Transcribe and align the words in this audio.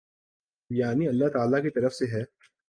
یعنی 0.69 1.07
اﷲ 1.07 1.29
تعالی 1.33 1.61
کی 1.61 1.69
طرف 1.69 1.93
سے 1.93 2.05
ہے۔ 2.05 2.23